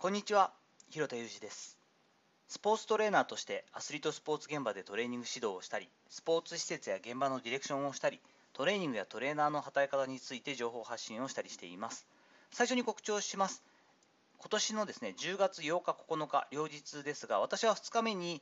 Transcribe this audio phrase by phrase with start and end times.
[0.00, 0.52] こんにちは、
[0.90, 1.76] 広田裕二です。
[2.46, 8.20] スポーツトレーナーとしてアスリートスポーツ現場でトレーニング指導をしたり、スポーツ施設や現場のディレクションをしたり、
[8.52, 12.06] トレーニングやトレーナーの働き方について情報発信をしたりしています。
[12.52, 13.64] 最初に告知をします。
[14.38, 18.40] 今年のですね、10月8日、9日、両日ですが、私は2日目に、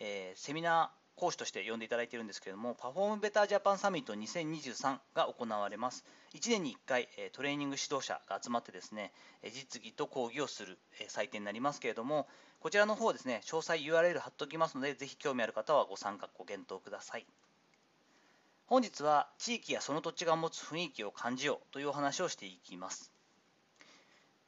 [0.00, 6.04] えーセミナー講師として呼んでいただいているんですけれども、パフォームベタージャパンサミット2023が行われます。
[6.34, 9.12] 1年に1回、えトレーニング指導者が集まってですね、
[9.42, 12.28] え実技と講義をする、え祭典になりますけれども、
[12.60, 17.26] こちらの方ですね、詳細 URL 貼っておきますので、ぜひ興味ある方はご参加、ご検討ください。
[18.66, 23.15] 本日は地域やその土地が持つ雰囲気を感じようというお話をしていきます。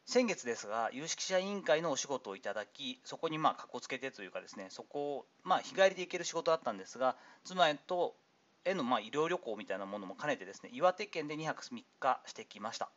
[0.08, 8.16] 先月ですが、有識者委員会のお仕事をいただき、そこにまあ、かっこつけてというかですね、そこをまあ日帰りで行ける仕事だったんですが、妻と
[8.64, 12.88] へのまあ医療旅行みたいなものも兼ねてですね、岩手県で2泊3日してきました。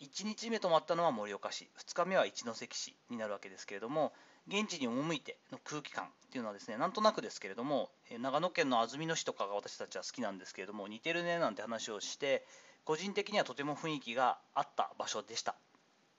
[0.00, 4.14] 1日目泊まったのは盛岡市、2日目は一関市になるわけですけれども、
[4.48, 12.46] 現地に赴いての空気感っていうのはですね、なんとなくですけれども、長野県の安曇野市とかが私たちは好きなんですけれども、似てるねなんて話をして、
[12.86, 15.54] 個人的にはとても雰囲気があった場所でした。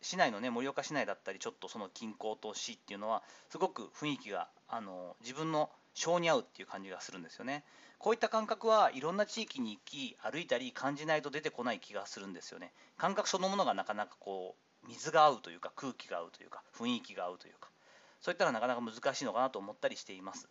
[0.01, 7.63] 市内のね、盛岡市内だったり、ちょっとその近郊と市っていうのは、すごく雰囲気があの自分の性に合うっていう感じがするんですよね。
[7.99, 12.73] こういった感覚はいろんな地域に行き、歩いたり感じないと出てこない気がするんですよね。
[12.97, 17.69] 感覚そのものがなかなかこう、水が合うというか、空気が合うというか、雰囲気が合うというか、
[18.19, 20.49] そういったのはなかなか難しいのかなと思ったりしています。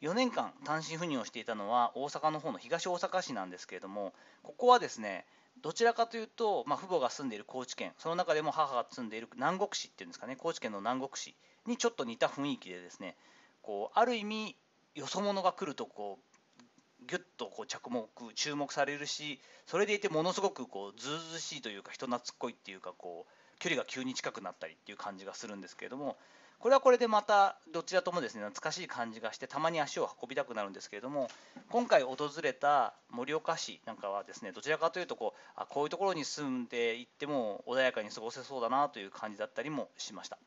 [0.00, 5.26] 4年間単身赴任をしていたのは大阪の方の東大阪市なんですけれども、ここはですね、
[5.62, 11.34] どちらかというと、まあ、父母が住んでいる高知県、その中でも母が住んでいる南国市っていうんですかね、高知県の南国市
[11.66, 13.16] にちょっと似た雰囲気でですね、
[13.62, 14.56] こうある意味、
[14.94, 26.16] よそ者が来るとこう、ぎゅっとこう着目、注目されるし、それでいてものすごくこうずうずしいというか、人懐っこいっていうかこう、距離が急に近くなったりっていう感じがするんですけれども、
[26.60, 31.28] これはこれでまたどちらともですね懐かしい感じがしてたまに足を運びたくなるんですけれども
[31.70, 40.38] 今回訪れた盛岡市なんかはですねどちらかというとこうあこういうところに住んでいっても穏やかに過ごせそうだなという感じだったりもしました。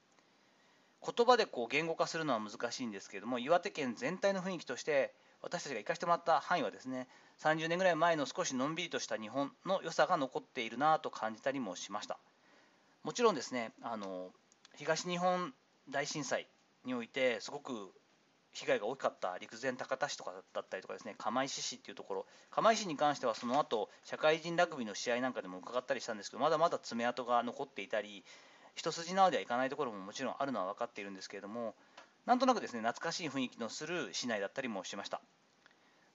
[1.03, 7.07] 言葉でこう言語化するのは難しいんですけれども岩手県全体の雰囲気として私たちが行かせてもらった範囲はですね
[7.39, 12.17] 30年ぐらい前の少しのんびりとした日本の良さが残っているなと感じたりもしました。
[13.03, 14.29] もちろんですねあの
[14.75, 15.53] 東日本
[15.89, 16.47] 大震災
[16.85, 17.91] においてすごく
[18.53, 28.23] 被害が大きかった陸前高田市とかだったりとかですね釜石市っていうところ釜石に関してはその後社会人ラグビーの試合なんかでも伺ったりしたんですけどまだまだ爪痕が残っていたり
[28.75, 31.75] 一筋縄ではいかないところももちろんあるのは分かっているんですけれども
[32.25, 35.21] なんとなくですね懐かしい雰囲気のする市内だったりもしました。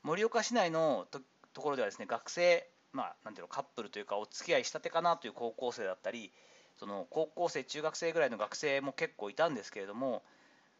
[0.02, 1.20] 盛岡市内のと
[1.52, 6.32] ところではですね学生まあなんていうのカップルというかお付き合いしたてかなという高校生だったり
[6.78, 10.22] その高校生中学生ぐらいの学生も結構いたんですけれども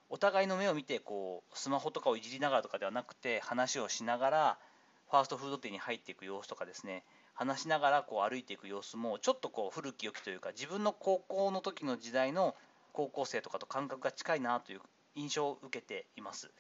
[0.09, 4.59] お互いの目を見てこうスマホとかをいじりながらとかではなくて話をしながら
[5.11, 7.05] ファーストフード店に入っていく様子とかですね
[7.35, 12.55] 話しながらこう歩いていく様子もちょっとこう古き良きというか自分の高校の時の時代の
[12.93, 14.81] 高校生とかと感覚が近いなという
[15.15, 16.51] 印象を受けています。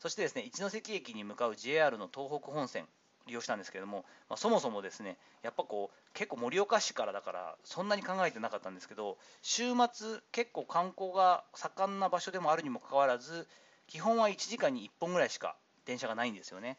[0.00, 2.86] そしてですね一ノ関駅に向かう JR の東北本線。
[3.26, 13.46] 利用したんですけれども、まあ、そもそもですねやっぱこう結構盛岡市からだからそんなに考えてなかったんですけど週末結構観光が盛んな場所でもあるにもかかわらず
[13.86, 16.76] 基本は1時間に1本ぐらいしか電車がないんですよね。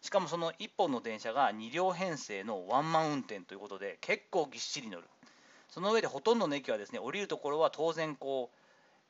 [0.00, 5.04] しかもその1本の電車が2両編成のワンマン運転ということで結構ぎっしり乗る。
[5.68, 8.56] その上でほとんどの駅はですね降りるところは当然こう、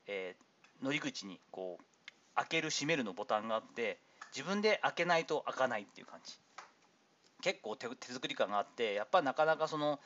[0.07, 0.45] えー
[0.83, 3.99] 乗り口にこう開ける閉めるのボタンがあって
[4.35, 6.35] 自分で開けないと開かないっていう感じ。
[7.45, 10.01] 結構手作り感があってやっぱなかなかその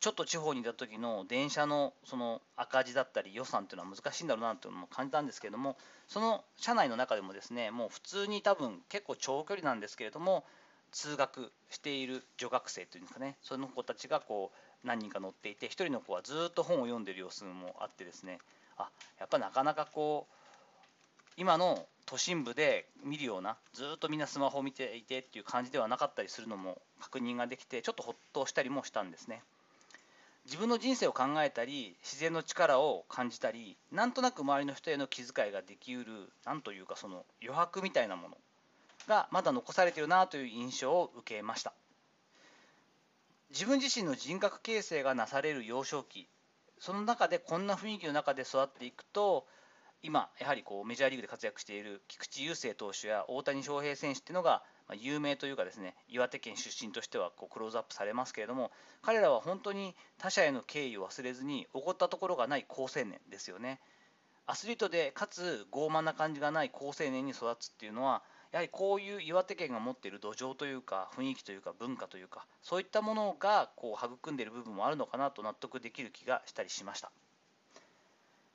[0.00, 10.44] ちょっと地方にいた時の電車のその赤字だったり予算っていうのは難しいんだろうなっていうのも感じたんですけれどもその車内の中でもですねもう普通に多分結構長距離なんですけれども
[10.90, 18.38] 通学している女学生というんですかねその子たちがこう何人か乗っていて一人の子はずっと本を読んでる様子もあってですね
[18.76, 20.34] あやっぱなかなかこう
[21.38, 29.42] 今の都心部で見るようなずっとみんなスマホを見ていてっていう感じではなかったりするのも確認ができてちょっとほっとしたりもしたんですね。
[30.44, 36.12] 自分の人生を考えたり自然の力を感じたりなんとなく周りの人への気遣いができうる
[36.44, 38.36] なんというかその余白みたいなもの
[39.08, 41.72] がまだ残されてるなという印象を受けました。
[43.52, 46.28] 自分自身の人格形成がなされる幼少期
[46.78, 49.46] その中でこんな雰囲気の中で育っていくと
[50.02, 54.62] 今やはりこうメジャーリーグで活躍している菊池雄星投手や大谷翔平選手っていうのが
[55.00, 63.80] 有名というかですね岩手県出身としてはこうクローズアップされますけれども彼らは本当に他者への敬意を忘れずに怒ったところがない好青年ですよね。
[64.44, 77.12] アスリートでかつ傲慢な感じがない好青年に育つっていうのはやはりこういう岩手県が持っている土壌というか雰囲気というか文化というかそういったものがこう育んでいる部分もあるのかなと納得できる気がしたりしました。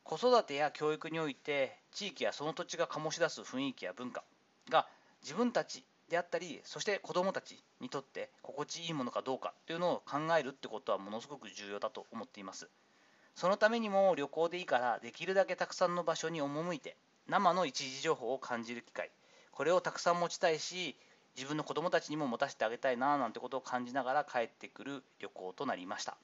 [0.08, 4.24] 子育てや教育において地域やその土地が醸し出す雰囲気や文化
[4.70, 4.88] が
[5.22, 12.70] 自分たちであったりそして子どもたちにとって心地いいものかどうかというのを考えるってことはものすごく重要だと思っています。
[13.36, 16.96] そのためにも旅行でいいからできるだけたくさんの場所に赴いて
[17.28, 19.12] 生の一時情報を感じる機会。
[19.52, 20.96] これをたくさん持ちたいし
[21.36, 26.16] 自分の子供たちにも持たせてあげたいななんてことを感じながら帰ってくる旅行となりました。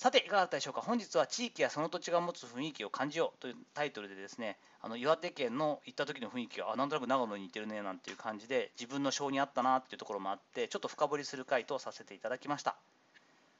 [0.00, 0.80] さていかがだったでしょうか？
[0.80, 12.76] 本日は地域やその土地が持つ雰囲気を感じようというタイトルでですねあの岩手県の行った時の雰囲気があなんとなく長野に似てるねなんていう感じで自分の性に合ったなっていうところもあってちょっと深掘りする回とさせていただきました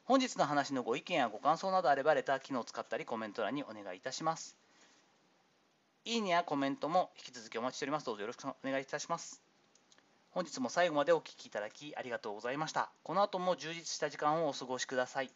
[0.04, 4.54] 本日の話のご意見やご感想などあればレター機能を使ったりコメント欄にお願いいたします
[6.04, 8.06] いいねやコメントも引き続きお待ちしております。
[8.06, 9.42] どうぞよろしくお願いいたします。
[10.30, 12.88] 本日も最後までお聴きいただきありがとうございました。
[13.02, 15.30] この後も充実した時間をお過ごしください。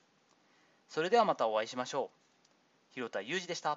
[0.93, 2.93] それではまたお会いしましょう。
[2.93, 3.71] 広田裕二でした。